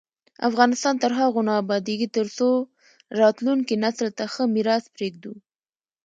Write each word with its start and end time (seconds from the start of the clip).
افغانستان 0.49 0.95
تر 1.03 1.11
هغو 1.19 1.41
نه 1.47 1.53
ابادیږي، 1.61 2.07
ترڅو 2.17 2.49
راتلونکي 3.21 3.75
نسل 3.83 4.07
ته 4.17 4.23
ښه 4.33 4.43
میراث 4.55 4.85
پریږدو. 4.95 5.33